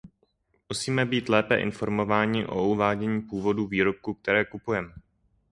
Musíme 0.69 1.05
být 1.05 1.29
lépe 1.29 1.55
informováni 1.57 2.45
o 2.45 2.63
uvádění 2.67 3.21
původu 3.21 3.67
výrobků, 3.67 4.13
které 4.13 4.45
kupujeme. 4.45 4.91